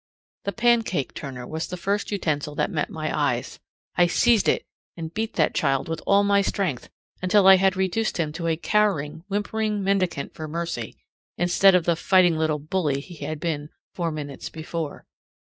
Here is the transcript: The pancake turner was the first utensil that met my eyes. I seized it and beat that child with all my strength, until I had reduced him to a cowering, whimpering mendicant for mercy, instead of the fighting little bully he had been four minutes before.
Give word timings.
The 0.45 0.51
pancake 0.51 1.13
turner 1.13 1.45
was 1.45 1.67
the 1.67 1.77
first 1.77 2.09
utensil 2.11 2.55
that 2.55 2.71
met 2.71 2.89
my 2.89 3.15
eyes. 3.15 3.59
I 3.95 4.07
seized 4.07 4.49
it 4.49 4.63
and 4.97 5.13
beat 5.13 5.33
that 5.35 5.53
child 5.53 5.87
with 5.87 6.01
all 6.07 6.23
my 6.23 6.41
strength, 6.41 6.89
until 7.21 7.45
I 7.45 7.57
had 7.57 7.75
reduced 7.77 8.17
him 8.17 8.33
to 8.33 8.47
a 8.47 8.57
cowering, 8.57 9.23
whimpering 9.27 9.83
mendicant 9.83 10.33
for 10.33 10.47
mercy, 10.47 10.95
instead 11.37 11.75
of 11.75 11.85
the 11.85 11.95
fighting 11.95 12.35
little 12.35 12.57
bully 12.57 12.99
he 12.99 13.23
had 13.23 13.39
been 13.39 13.69
four 13.93 14.11
minutes 14.11 14.49
before. 14.49 15.05